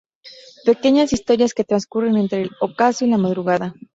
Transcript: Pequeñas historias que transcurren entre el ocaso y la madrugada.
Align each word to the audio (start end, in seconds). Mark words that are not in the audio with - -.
Pequeñas 0.69 1.13
historias 1.13 1.53
que 1.53 1.63
transcurren 1.63 2.17
entre 2.17 2.41
el 2.41 2.51
ocaso 2.59 3.05
y 3.05 3.09
la 3.09 3.19
madrugada. 3.19 3.75